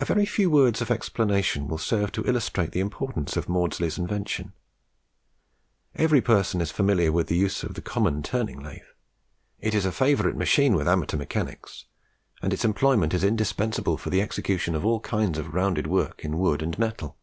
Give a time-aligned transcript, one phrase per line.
[0.00, 4.52] A very few words of explanation will serve to illustrate the importance of Maudslay's invention.
[5.94, 8.82] Every person is familiar with the uses of the common turning lathe.
[9.60, 11.86] It is a favourite machine with amateur mechanics,
[12.42, 16.36] and its employment is indispensable for the execution of all kinds of rounded work in
[16.36, 17.16] wood and metal.